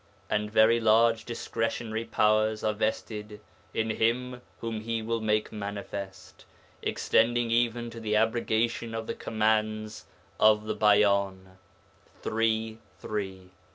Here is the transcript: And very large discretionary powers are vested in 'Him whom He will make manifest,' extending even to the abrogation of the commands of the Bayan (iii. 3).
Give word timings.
And 0.31 0.49
very 0.49 0.79
large 0.79 1.25
discretionary 1.25 2.05
powers 2.05 2.63
are 2.63 2.73
vested 2.73 3.39
in 3.71 3.91
'Him 3.91 4.41
whom 4.59 4.81
He 4.81 5.03
will 5.03 5.21
make 5.21 5.51
manifest,' 5.51 6.43
extending 6.81 7.51
even 7.51 7.91
to 7.91 7.99
the 7.99 8.15
abrogation 8.15 8.95
of 8.95 9.05
the 9.05 9.13
commands 9.13 10.05
of 10.39 10.65
the 10.65 10.73
Bayan 10.73 11.55
(iii. 12.25 12.79
3). 12.99 13.51